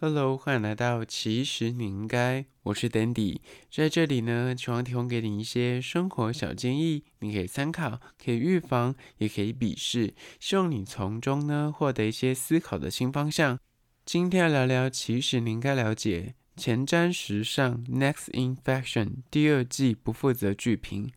[0.00, 13.58] Hello，欢迎来到其实你应该，我是 Dandy，在这里呢，希望提供给你一些生活小建议，你可以参考，可以预防，也可以鄙视，希望你从中呢获得一些思考的新方向。
[14.06, 21.10] 今天要聊聊，其实你应该了解前瞻时尚 Next in Fashion 第二季不负责剧评。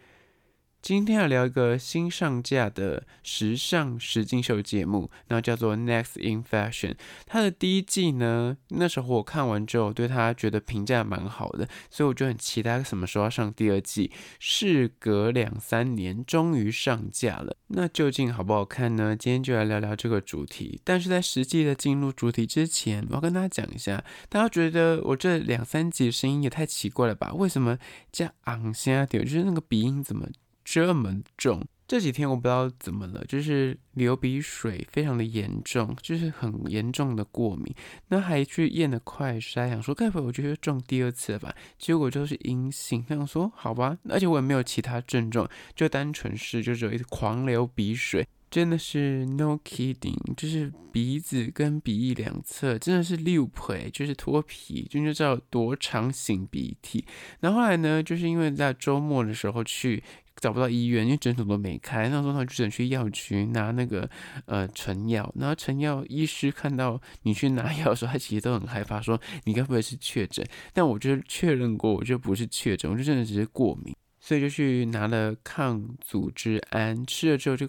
[0.81, 6.93] 今天要聊一个新上架的时尚实境秀节目，那叫做《Next in Fashion》。
[7.27, 14.11] 它的第一季呢，那时候我看完之后，对它觉得评价蛮好的，所以我就很期待什么时候要上第二季。
[14.39, 17.55] 事隔两三年，终于上架了。
[17.67, 19.15] 那究竟好不好看呢？
[19.15, 20.81] 今天就来聊聊这个主题。
[20.83, 27.31] 但是在实际的进入主题之前，我要跟大家讲一下，大家觉得我这两三集声音也太奇怪了吧？
[27.35, 27.77] 为什么
[28.11, 29.23] 加昂声点？
[29.23, 30.27] 就是那个鼻音怎么？
[30.63, 37.75] 这么重，这几天我不知道怎么了，就是流鼻水非常的严重，就是很严重的过敏。
[38.07, 41.55] 那还去验了快筛，想说该不会我就是中第二次了吧？
[41.77, 43.03] 结果就是阴性。
[43.09, 57.03] 想说好吧，而且我也没有其他症状，就单纯是就是有一直狂流鼻水，真的是 no kidding，就是鼻子跟鼻翼两侧真的是溜皮，就是脱皮，就知道多长型鼻涕。
[57.39, 60.03] 然后来呢，就是因为在周末的时候去。
[60.37, 62.09] 找不到医院，因为诊所都没开。
[62.09, 64.09] 那时候他就只能去药局拿那个
[64.45, 65.31] 呃成药。
[65.37, 70.43] 然后成药医师看到你去拿药的时候，他其实都很害怕，说你该不会是确诊？
[70.73, 73.93] 但我就确认过，我就不是确诊，我就真的只是过敏。
[74.23, 77.67] 所以就去拿了抗组织胺，吃了之后就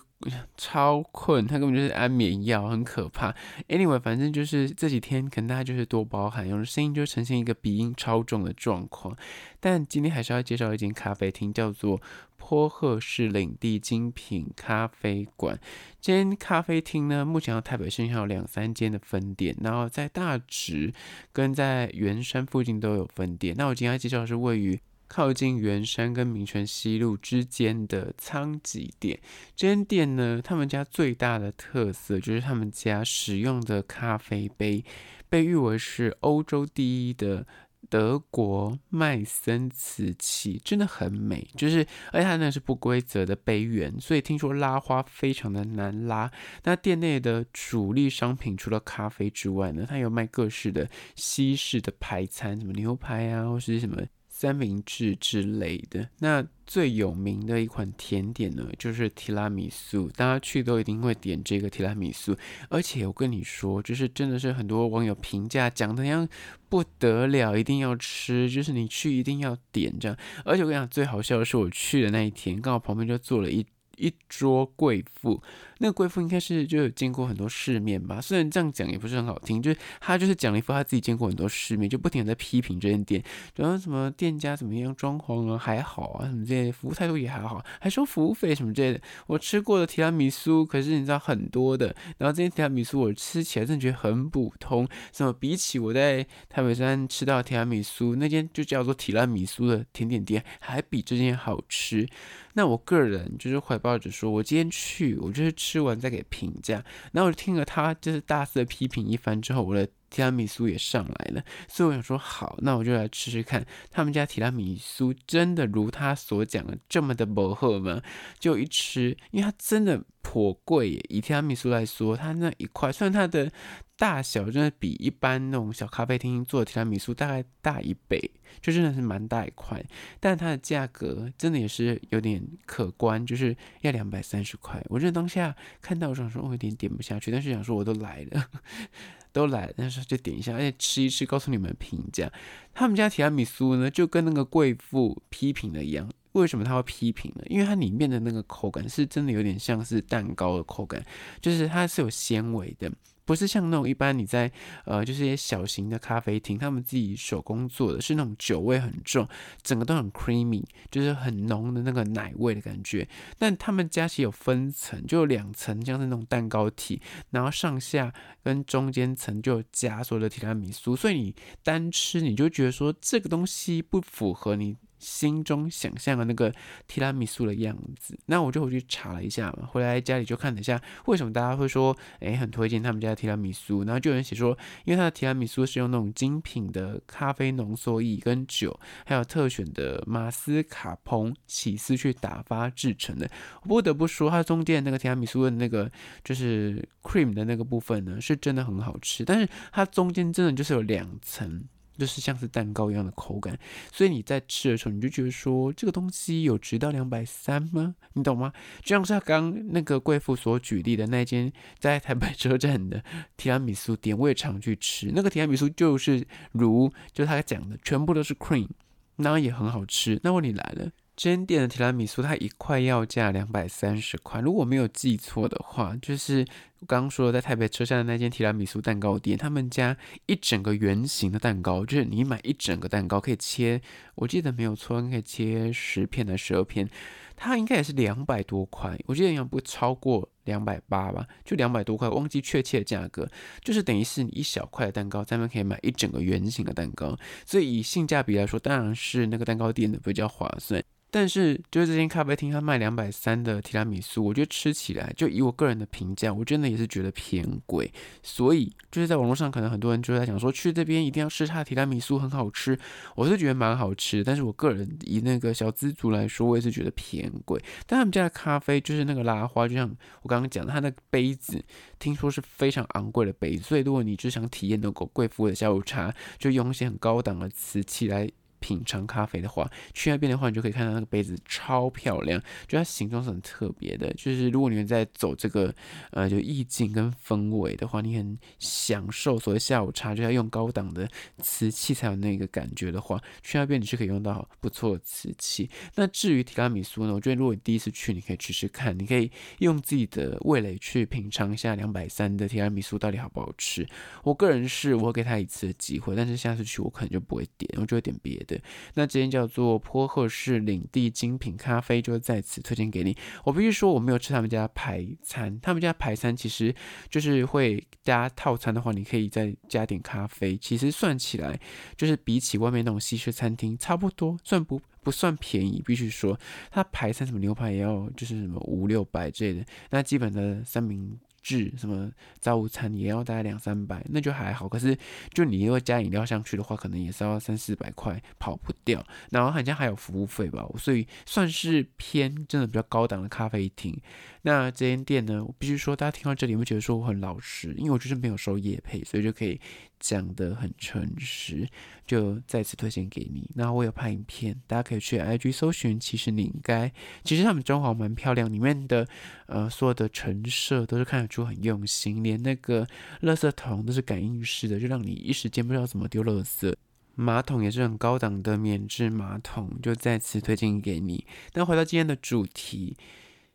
[0.55, 3.35] 超困，它根本就是安眠药，很可怕。
[3.69, 9.17] Anyway，反正就是这几天可能大家就是多包涵，有的声音就呈现一个鼻音超重的状况。
[9.61, 11.99] 但今天还是要介绍一间咖啡厅，叫做
[12.37, 15.59] 坡赫士领地精品咖啡馆。
[16.03, 20.93] 这间咖啡厅呢，目前在台北市还有两三间的分店，然后在大直
[21.33, 23.55] 跟在圆山附近都有分店。
[23.57, 24.79] 那我今天要介绍的是位于。
[25.13, 29.21] 靠近圆山跟民权西路之间的仓吉店，
[29.55, 34.83] 这间店呢，他们家最大的特色就是他们家使用的咖啡杯，
[35.29, 37.47] 被誉为是欧洲第一的
[37.91, 41.47] 德国麦森瓷器，真的很美。
[41.59, 46.33] 就是，而且它那是不规则的杯缘，所以听说拉花非常的难拉。
[46.65, 54.03] 那店内的主力商品除了咖啡之外呢，它有卖各式的西式的排餐，什么牛排啊，或是什么。
[54.43, 60.09] 三明治之类的，那最有名的一款甜点呢，就是提拉米苏。
[60.09, 62.37] 大家去都一定会点这个提拉米苏，
[62.69, 66.29] 而且我跟你说，就是真的是很多网友评价讲的样
[66.69, 70.19] 不得了，一定要吃，就是你去一定要点这样。
[70.45, 73.65] 而且我跟你讲，最好笑的是我去的那一天，刚好旁边就坐了一
[74.03, 75.41] 一桌贵妇。
[75.79, 83.23] 那个贵妇应该是就有见过很多世面吧，虽然这样讲也不是很好听，就是他就是讲了一副他自己见过很多世面，就不停的在批评这间店，
[83.57, 89.01] 然后什么店家怎么样，装潢啊还好啊，什么这些服务态度也还好，还收服务费什么之类的。
[89.27, 102.07] 我吃过的提拉米苏可是你知道很多的，然后这间提拉米苏我吃起来真的觉得很普通，什么比起我在台北山吃到的提拉米苏那间就叫做提拉米苏的甜点店还比这间好吃。
[102.55, 105.83] 那我个人就是怀抱或者说，我今天去我就是吃。
[105.83, 106.75] 完再给评价，
[107.11, 118.01] 然后我就听了他就是大肆的批评一番之后，我的提拉米苏也上来了，所以我想说好，那我就来吃吃看，他们家提拉米苏真的如他所讲的这么的薄荷吗？
[118.39, 123.53] 就一吃，因为它真的颇贵耶，以提拉米苏来说，它那一块，虽然它的。
[123.95, 128.19] 大小真的比一般那种小咖啡厅做的提拉米苏大概大一倍，
[128.61, 129.81] 就真的是蛮大一块。
[130.19, 134.85] 但它的价格真的也是有点可观，就是要两百三十块。
[134.89, 138.45] 我觉得当下看到我想说，我有点点不下去，但是想说我都来了，
[139.31, 142.33] 都来了，但是就点一下，而且吃一吃，告诉你们评价。
[142.75, 146.11] 他们家提拉米苏呢，就跟那个贵妇批评的一样。
[146.33, 147.43] 为什么他会批评呢？
[147.47, 151.05] 因为它里面的那个口感是真的有点像是蛋糕的口感，
[151.41, 152.91] 就是它是有纤维的。
[153.25, 154.51] 不是像那种一般你在
[154.85, 159.27] 呃，就是一些小型的咖啡厅，他们自己手工做的，是那种酒味很重，
[159.63, 163.09] 整个都很 creamy，就是很浓的那个奶味的感觉。
[163.39, 167.01] 但他们家其实有分层，就两层，像是那种蛋糕体，
[167.31, 168.13] 然后上下
[168.43, 176.55] 跟中间层就有夹所有的提拉米苏，所以你单吃你就觉得说这个东西不符合你心中想象的那个
[176.87, 178.17] 提拉米苏的样子。
[178.27, 183.83] 那我就回去查了一下嘛，回来家里就看了一下，为什么大家会说，诶，很推荐他们家的提拉米苏？
[183.85, 193.29] 然后就有人写说，因为他的提拉米苏是用那种精品的咖啡浓缩液跟酒，还有特选的马斯卡彭起司去打发制成的。
[193.63, 195.91] 我不得不说，它中间那个提拉米苏的那个
[196.23, 201.65] 就是 cream 的那个部分呢，是真的很好吃，但是它中间真的就是有两层。
[202.03, 203.57] 就是像是蛋糕一样的口感，
[203.93, 207.95] 所以你在吃的时候，你就觉得说这个东西有值到两百三吗？
[208.15, 208.53] 你懂吗？
[208.83, 213.05] 就像是刚那个贵妇所举例的那间在台北车站的
[213.37, 215.13] 提拉米苏店，我也常去吃。
[215.15, 218.67] 那个提拉米苏就是如就他讲的，全部都是 cream，
[219.15, 220.19] 那也很好吃。
[220.25, 220.91] 那问题来了。
[221.23, 224.41] 这间店的提拉米苏，它一块要价两百三十块。
[224.41, 226.45] 如果没有记错的话，就是
[226.81, 229.97] 我刚刚说的在台北车站的那间提拉米苏蛋糕店，他们家
[230.27, 233.81] 一整个圆形的蛋糕，就是你买一整个蛋糕可以切，
[234.17, 236.91] 我记得没有错，可以切十片的十二片，
[237.37, 243.31] 它应该也是两百多块，我记得应该不超过两百八吧，就两百多块，忘记确切的价格，
[243.63, 247.17] 就是等于是你一小块的蛋糕，咱们可以买一整个圆形的蛋糕，
[247.47, 250.83] 所以以性价比来说，当然是那个蛋糕店的比较划算。
[251.15, 257.93] 但是，就是这间咖啡厅，它卖两百三的提拉米苏，我觉得吃起来，就以我个人的评价，我真的也是觉得偏贵。
[258.23, 262.79] 所以，就是在网络上，可能很多人就在讲说，去这边一定要吃它的提拉米苏，很好吃。
[263.15, 267.63] 我是觉得蛮好吃，但是我个人以那个小资族来说，我也是觉得偏贵。
[267.87, 271.63] 但他们家的咖啡，就是那个拉花，就像我刚刚讲的，它那个杯子，
[271.99, 273.63] 听说是非常昂贵的杯子。
[273.65, 278.27] 所以，如果你就想体验那个贵妇的下午茶，就用一些很高档的瓷器来。
[278.63, 284.11] 品尝咖啡的话，去那边的话，你就可以看到那个杯子超漂亮，就它形状是很特别的。
[284.15, 285.75] 就是如果你们在走这个
[286.13, 291.09] 呃，就意境跟氛围的话，你很享受所谓下午茶，就要用高档的
[291.43, 295.69] 瓷器才有那个感觉的话，去那边你是可以用到不错的瓷器。
[295.97, 303.87] 那至于提拉米苏呢，我觉得如果你第一次去，你可以试试看，你可以用自己的味蕾去品尝一下两百三的提拉米苏到底好不好吃。
[304.23, 308.52] 我个人是我会给他一次的机会，但是下次去我可能就不会点，我就会点别的。
[308.95, 313.17] 那这间叫做坡赫士领地精品咖啡，就在此推荐给你。
[313.45, 316.75] 我必须说，我没有吃他们家排餐，他们家排餐其实
[317.09, 320.57] 就是会加套餐的话，你可以再加点咖啡。
[320.57, 321.59] 其实算起来，
[321.97, 325.83] 就是比起外面那种西式餐厅差不多，算不不算便宜。
[325.85, 326.39] 必须说，
[326.71, 331.19] 他排餐什么牛排也要就是什么五六百之类的，那基本的三明。
[331.43, 334.69] 制什么早午餐也要大概两三百，那就还好。
[334.69, 334.97] 可是
[335.33, 339.05] 就你如果加饮料上去的话，可能也是要三四百块，跑不掉。
[339.31, 343.99] 然后好像还有服务费吧，所以算是偏真的比较高档的咖啡厅。
[344.43, 349.61] 那这间店呢，我必须说，大家听到这里会觉得说我很老实，因为我就是没有收夜配，所以就可以
[350.01, 351.69] 讲得很诚实，
[352.05, 353.49] 就再次推荐给你。
[353.55, 355.99] 那我有拍影片，大家可以去 IG 搜寻。
[356.01, 356.93] 其实你应该，
[357.23, 359.07] 其实他们装潢蛮漂亮，里面的
[359.47, 362.87] 呃所有的陈设都是看就很用心，连那个
[363.23, 366.75] 垃圾桶都是感应式的，就让你一时间不知道怎么丢垃圾。
[367.15, 371.25] 马桶也是很高档的免治马桶，就再次推荐给你。
[371.55, 372.97] 那回到今天的主题。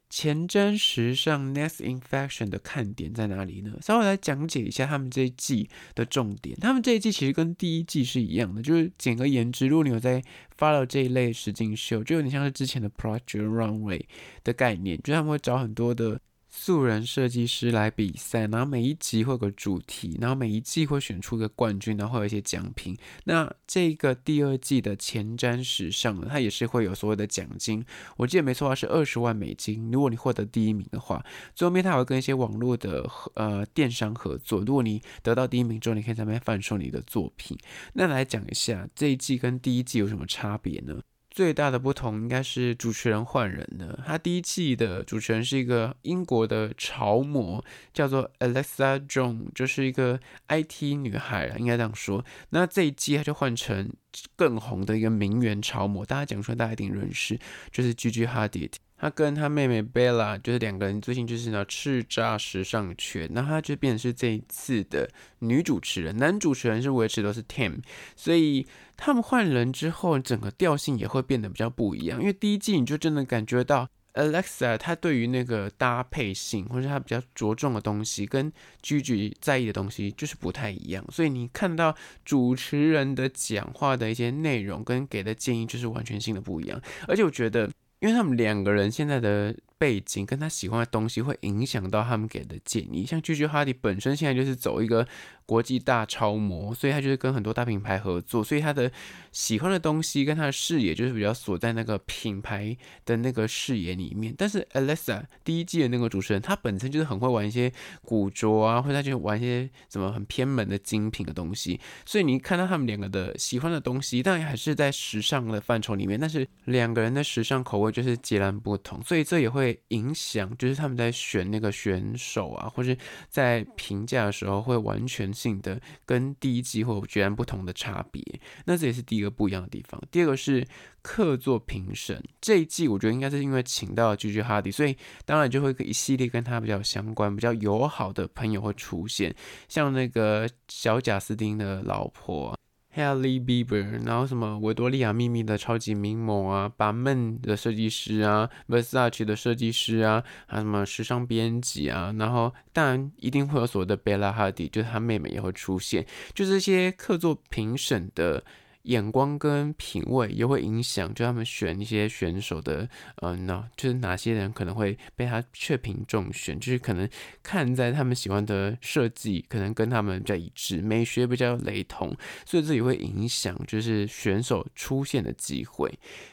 [0.10, 3.74] 前瞻时尚 Next in Fashion 的看点在哪里呢？
[3.82, 6.56] 稍微来讲解一下他们这一季的重点。
[6.62, 10.24] 他们这一季其实跟第一季是一样的，就是简而言之，如果你有在
[10.58, 14.04] follow 这一类实境秀，就有点像是之前的 Project Runway
[14.46, 16.22] 的概念，就是他们会找很多的。
[16.60, 22.98] 素人设计师来比赛，然后每一集会有个主题，然后每一季会选出一个冠军，然后会有一些奖品。
[23.26, 27.86] 那这个第二季的前瞻时尚，它也是会有所谓的奖金。
[28.18, 29.92] 我记得没错的话，是二十万美金。
[29.92, 31.24] 如果你获得第一名的话，
[31.54, 34.60] 最后面它会跟一些网络的呃电商合作。
[34.62, 37.56] 如果你得到第一名之后，你可以在那边贩售你的作品。
[37.94, 41.00] 那来讲一下这一季跟第一季有什么差别呢？
[41.38, 44.04] 最大的不同应该是主持人换人了。
[44.08, 47.64] 他第一季的主持人是一个英国的潮模，
[47.94, 52.26] 叫做 Alexa j o h n 就是一个 IT 女孩啊，应该这样说。
[52.50, 53.94] 那这一季他就换成
[54.36, 57.40] 更红的一个名媛潮模，大家讲出来大家一定认识，
[57.72, 58.72] 就是 Gigi Hadid。
[58.98, 67.80] 他跟他妹妹 Bella 就是两个人最近就是呢叱咤时尚圈，那他就变成是这一次的女主持人，男主持人是维持都是 Tim，
[68.16, 68.66] 所以。
[69.00, 72.20] 他们换人之后，整个调性也会变得比较不一样。
[72.20, 78.52] 因为第一季你就真的感觉到 Alexa 她对于那个搭配性，或者她比较着重的东西，跟
[78.82, 81.06] Gigi 在意的东西就是不太一样。
[81.12, 86.82] 所以你看到主持人的讲话的一些内容跟给的建议，就是完全性的不一样。
[87.08, 93.06] 而且我觉得，因为他们两个人现在的背景跟他喜欢的东西会影响到他们给的建议。
[93.06, 95.08] 像 Gigi Hadid 本身现在就是走一个
[95.46, 98.92] 国际大超模，所以他就是跟很多大品牌合作，所以他的
[99.32, 104.34] 喜欢的东西跟他的视野就是比较锁在那个品牌的那个视野里面。
[104.38, 111.80] 但是 Alexa 第一季的那个主持人，他本身就是很会玩一些古着啊，或者他就玩一些什么很偏门的精品的东西。
[112.06, 122.98] 所以你看到他们两个的喜欢的东西，当然还是在时尚的范畴里面，但是两个人的时尚口味就是截然不同，所以这也会影响，就是他们在选那个选手啊，或是
[123.30, 125.28] 在评价的时候会完全。
[125.38, 128.24] 性的跟第一季会有截然不同的差别，
[128.66, 130.02] 那这也是第一个不一样的地方。
[130.10, 130.66] 第二个是
[131.02, 139.36] 客座评审，这一季我觉得应该是因为请到了 Gigi Hadid，所以当然就会一系列跟他比较相关、比较友好的朋友会出现，
[139.68, 142.58] 像那个小贾斯汀的老婆。
[142.98, 158.44] Hailey Bieber，然后什么维多利亚秘密的超级名模啊，Balmain 的设计师啊，Versace 的设计师啊，还有什么时尚编辑啊，然后当然一定会有所谓的 Bella Hadid，就是她妹妹也会出现，就这些客座评审的。
[158.88, 167.08] 眼光跟品味也会影响，就他们选一些选手的，呃，那就是哪些人可能会被他雀屏中选，就是可能
[167.44, 172.16] 看在他们喜欢的设计，可能跟他们比较一致，美学比较雷同，
[172.46, 175.90] 所以这也会影响就是选手出现的机会。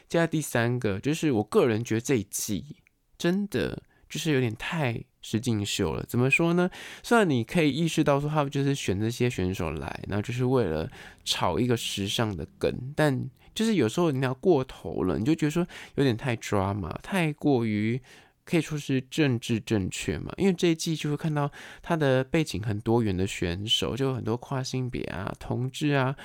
[0.07, 2.77] 接下来第三个，就是我个人觉得这一季
[3.17, 5.03] 真的就是有点太。
[5.25, 6.69] 实境秀了，怎么说呢？
[7.01, 10.87] 虽然你可以意识到说他们就是选这些选手来，然后就是为了
[11.23, 15.65] 炒一个时尚的梗，但就是有时候你要过头了，你就觉得说
[15.95, 17.99] 有点太抓嘛，太过于。
[18.47, 21.51] 可以说是政治正确嘛，因为这一季就会看到
[21.81, 26.15] 他的背景很多元的选手，就有很多跨性别啊、同志啊、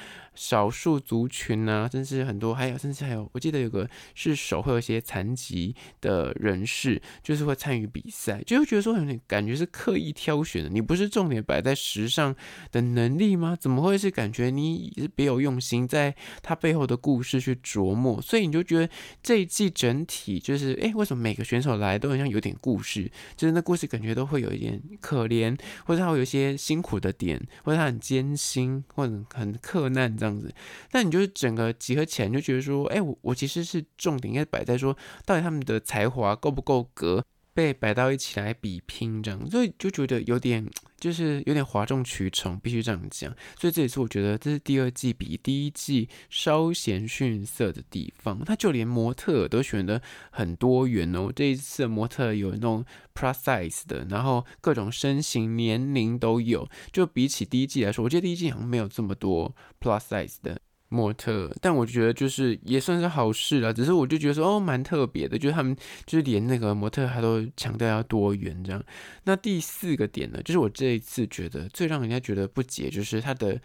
[0.40, 12.34] 少数族群啊，甚至很多还有，甚至还有，我记得有个是手会有一些残疾的人士，就是会参与比赛，就会觉得说有点感觉是刻意挑选的，你不是重点摆在时尚
[12.72, 13.54] 的能力吗？
[13.54, 18.88] 怎么会是感觉你是别有用心，在他背后的故事去琢磨，所以你就觉得
[19.22, 25.54] 这一季整体就是，哎，为什么每个选手来都好像有点故事，就是那故事感觉都会有一点可怜，
[25.84, 30.52] 或者他会有一些辛苦的点，或者他很艰辛，或者很克难这样子。
[30.92, 37.24] 那你就是整个集合起来，你就觉得说，哎，我我其实是重点应该摆在说，到底他们的才华够不够格。
[37.52, 40.66] 被摆到一起来比拼，这样，所以就觉得有点，
[40.98, 43.34] 就是有点哗众取宠，必须这样讲。
[43.58, 48.44] 所以这也是我觉得这是第二季比第一季稍显逊色的地方。
[48.44, 56.68] 他就连模特都选的很多元哦，这一次模特有那种 plus size 的，然后各种身形、年龄都有。
[56.92, 60.60] 就比起第一季来说，我觉得第一季好像没有这么多 plus size 的。
[60.90, 63.72] 模特，但我觉得就是也算是好事了。
[63.72, 68.84] 只是我就觉得说，哦，蛮特别的，就是他们就是连那个模特他都强调要多元这样。
[69.24, 73.58] 那第四个点呢，就是我这一次觉得最让人家觉得不解，就是他的。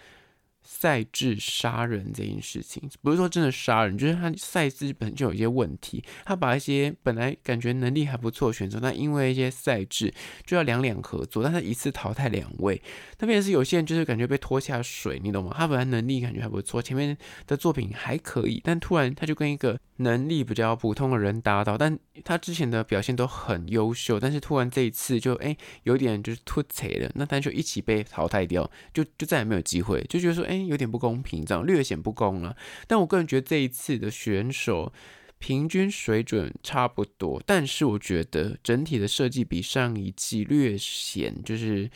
[0.66, 6.04] 赛制杀人这件事情，不是说真的杀人，就是他赛制本身就有一些问题。
[6.26, 10.14] 他把一些本来感觉能力还不错选手，那因为一些赛制
[10.46, 12.82] 就要两两合作，但他一次淘汰两位。
[13.18, 15.54] 特别是有些人就是感觉被拖下水，你懂吗？
[15.56, 30.56] 他本来能力感觉还不错，前面的作品还可以，但突然他就跟一个能力比较普通的人搭档，但他之前的表现都很优秀，但是突然这一次就哎、有点就是突兀了，那他就一起被淘汰掉，就就再也没有机会，就觉得说哎。
[30.66, 32.58] 有点不公平，这样略显不公了。
[32.88, 34.92] 但我个人觉得这一次的选手
[35.38, 41.90] 平均水准差不多，但是我觉得整体的设计比上一季略显就是。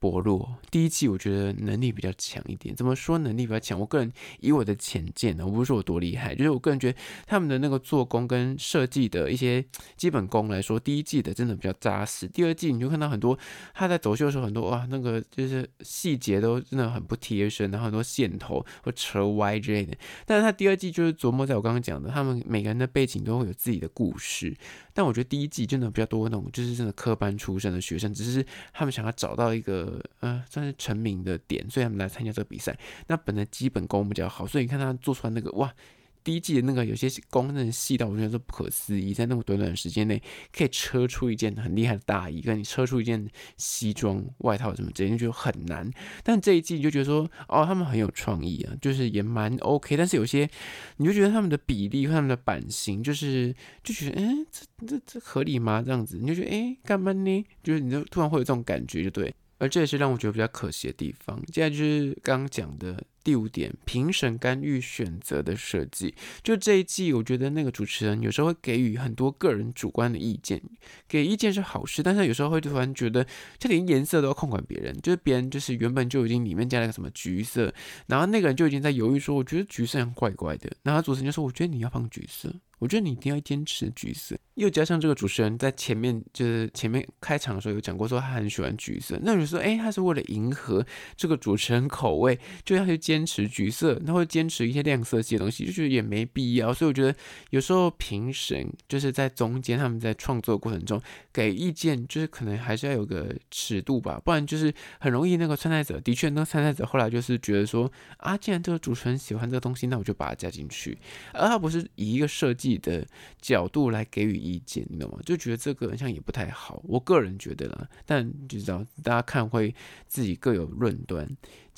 [0.00, 2.74] 薄弱，第一季我觉得能力比较强一点。
[2.74, 3.78] 怎么说能力比较强？
[3.78, 9.62] 我个人以我的浅见呢，我不是说我多厉害，就是我个人觉得他们的那个做工跟设计的一些
[9.98, 12.26] 基本功来说，第一季的真的比较扎实。
[12.26, 13.38] 第二季你就看到很多
[13.74, 19.94] 他在走秀的时候，很多哇，那个就是细节都真的很不贴身，然后很多线头或扯歪之类的。
[20.24, 24.56] 但是他第二季就是琢磨在我刚刚讲的，他们每个人的背景都会有自己的故事。
[25.00, 32.78] 但我觉得第一季真的比较多那种，就是真的科班出身的学生，只是他们想要找到一个呃算是成名的点，所以他们来参加这个比赛。
[33.06, 35.72] 那本来基本功比较好，所以你看他做出来那个哇。
[36.22, 40.22] 第一季的那个有些功能细到我觉得是不可思议，在那么短短的时间内
[40.52, 45.90] 可以车出一件很厉害的大衣，跟你车出一件西装外套什么之类，就觉得很难。
[46.22, 49.96] 但这一季你就觉得说，哦，他们很有创意啊，就是也蛮 OK。
[49.96, 50.48] 但是有些
[50.96, 55.82] 你就觉得他们的比例和他们的版型，就是就觉得，哎，这这这合理吗？
[55.84, 57.44] 这样子你就觉得，哎，干嘛呢？
[57.62, 59.34] 就是你就突然会有这种感觉，就对。
[59.58, 61.38] 而这也是让我觉得比较可惜的地方。
[61.52, 66.14] 接下来就是刚刚讲的第五点，评审干预选择的设计。
[66.42, 70.60] 就这一季，我觉得那个主持人有时候会给予很多个人主观的意见，
[71.08, 73.26] 给意见是好事，但是有时候会突然觉得，
[73.58, 77.72] 就连颜色都要控管别人，就是别人就是原本就已经里面加了个什么橘色，
[78.06, 82.52] 然后那个人就已经在犹豫说，我觉得橘色很怪怪的，然后主持人就说，我觉得你要放橘色。
[82.78, 90.82] 我觉得你一定要坚持橘色，又加上这个主持人在前面就是前面开场的时候有讲过，说他很喜欢橘色，那我就说，哎，他是为了迎合
[91.14, 96.72] 这个主持人口味，就要去坚持橘色，他会坚持一些亮色系的东西，就觉得也没必要。
[96.72, 97.14] 所以我觉得
[97.50, 101.00] 有时候评审就是在中间，他们在创作过程中
[101.32, 110.96] 给意见，就是可能还是要有个尺度吧，不然就是很容易那个参赛者，的确那个参赛者后来就是觉得说，啊，既然这个主持人喜欢这个东西，那我就把它加进去，
[111.34, 112.70] 而他不是以一个设计。
[112.80, 113.06] 的
[113.40, 115.18] 角度来给予意见，你懂吗？
[115.24, 117.88] 就觉得这个好像也不太好，我个人觉得啦。
[118.06, 119.74] 但就知道大家看会
[120.06, 121.28] 自己各有论断。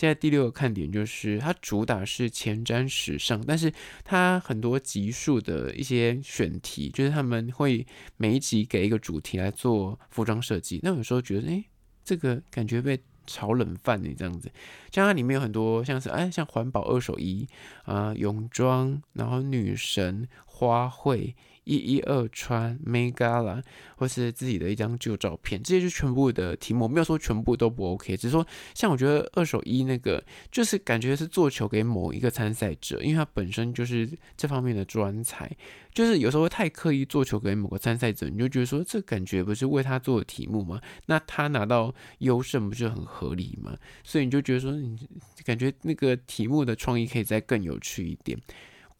[0.03, 10.81] 现在第六个看点就是它主打是前瞻时尚，但是它很多集数的一些选题，就是他们会每一集给一个主题来做服装设计。
[10.83, 11.65] 那有时候觉得，哎，
[12.03, 13.01] 这个感觉被。
[13.25, 14.51] 炒冷饭你这样子，
[14.91, 17.47] 像它里面有很多像是哎，像环保二手衣
[17.85, 21.33] 啊、泳装，然后女神花卉。
[21.65, 23.63] 一一二穿 Megala
[23.97, 35.51] 或是自己的一张旧照片，这些就全部的题目，没有说全部都不 OK，只是说像我觉得二手一那个，就是感觉是做球给某一个参赛者，因为他本身就是这方面的专才，
[35.93, 40.81] 就是有时候太刻意做球给某个参赛者，你就觉得说这感觉不是为他做的题目吗？
[41.07, 43.77] 那他拿到优胜不是很合理吗？
[44.03, 44.99] 所以你就觉得说你
[45.45, 48.37] 感觉那个题目的创意可以再更有趣一点。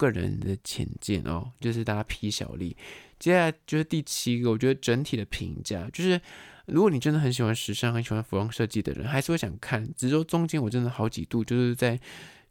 [0.03, 2.75] 个人的浅见哦，就是大家批小力。
[3.17, 6.19] 接下来就是第七个，我觉得整体的评价就是，
[6.65, 9.87] 如果你真的很喜欢时尚、很喜欢服装设计的人，还是会想看。
[9.95, 11.97] 只是说中间我真的好几度就是在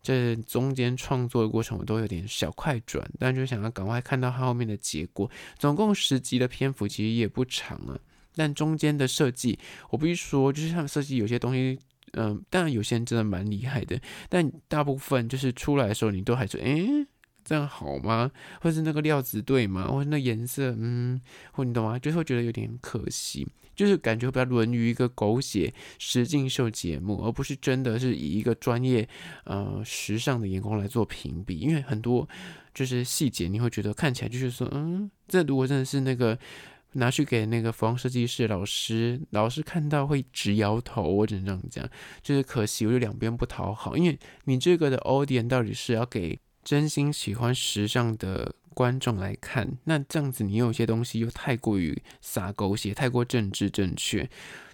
[0.01, 5.31] 这中间创作的过程，我都有点小快转，但就想要赶快看到它后面的结果。
[5.59, 7.99] 总共十集的篇幅其实也不长啊，
[8.35, 9.59] 但中间的设计，
[9.91, 11.79] 我必须说，就是他们设计有些东西，
[12.15, 17.07] 嗯、当然有些人真的蛮厉害的，但大部分就是出来的时候，你都还是诶。
[17.45, 18.31] 这样好吗？
[18.61, 19.89] 或是那个料子对吗？
[19.89, 21.21] 或者那颜色，嗯，
[21.53, 21.99] 或你懂吗？
[21.99, 29.09] 就会觉得有点可惜，就是感觉比较沦于一个狗血实境秀节目，而不是真的是以一个专业
[29.45, 31.59] 呃时尚的眼光来做评比。
[31.59, 32.29] 因为很多
[32.73, 36.39] 就是细节，你会觉得看起来就是说，嗯，这如果真的是那个
[36.93, 41.03] 拿去给那个服装设计师老师，老师看到会直摇头。
[41.03, 41.91] 我只能这样讲，
[42.23, 43.97] 就是可惜，我就两边不讨好。
[43.97, 46.39] 因为你这个的优点到底是要给。
[46.65, 54.29] 真心喜欢时尚的观众来看，那这样子你有些东西又太过于撒狗血，太过政治正确。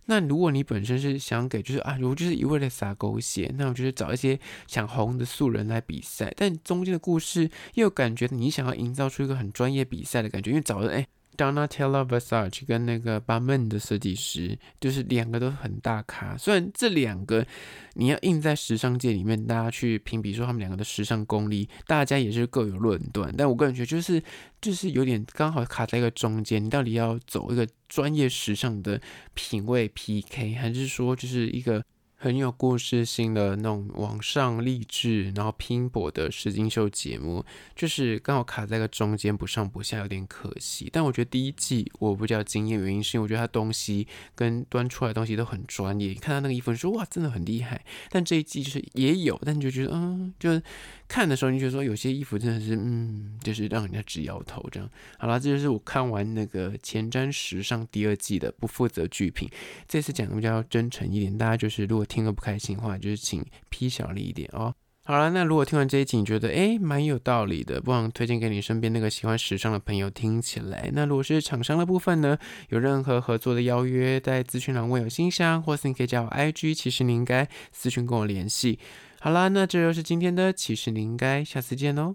[0.07, 11.07] 那如果你本身是想给，就是啊，如果就是一味的撒狗血，那我就是找一些想红的素人来比赛，但中间的故事又感觉你想要营造出一个很专业比赛的感觉，因为找的哎。
[11.39, 16.37] Donatella Versace 跟那个 Balmain 的设计师，就是两个都很大咖。
[16.37, 17.47] 虽然这两个
[17.95, 23.33] 你要硬在时尚界里面，大家去评比说他们两个的时尚功力，大家也是各有论断。
[23.39, 24.23] 但我个人觉得，就是
[24.61, 26.63] 就是有点刚好卡在一个中间。
[26.63, 29.01] 你到底要走一个专业时尚的
[29.35, 31.83] 品味 PK，还是说就是一个？
[32.21, 37.45] 很有故事性的那种往上励志，然后拼搏的实境秀节目，
[37.77, 40.91] 就是刚好卡在个中间，不上不下，有点可惜。
[40.93, 46.13] 但我觉得第一季我比较惊艳，原因是因为我觉得他东西跟端出来东西都很专业。
[46.15, 47.85] 看他那个衣服，你说哇，真的很厉害。
[48.11, 50.61] 但这一季就是也有，但你就觉得嗯，就
[51.09, 54.91] 看的时候你就说有些衣服真的是嗯，就是让人家直摇头这样。
[55.19, 59.49] 好了，这就是我看完那个前瞻时尚第二季的不负责剧评。
[59.87, 62.09] 这次讲的比较真诚一点，大家就是如果。
[62.09, 64.75] 听了不开心的话，就是请批小力一点哦。
[65.05, 70.91] 好了，那如果听完这一集，你觉得诶蛮有道理的，不妨推荐给你身边那个喜欢时尚的朋友听起来。
[70.95, 72.39] 那如果是厂商的部分呢，
[72.71, 78.79] 有任何合作的邀约，在资讯栏问有信箱，或是你可以加我 IG，其实你应该私讯跟我联系。
[79.21, 82.15] 好啦，那这就是今天的，其实你应该下次见哦。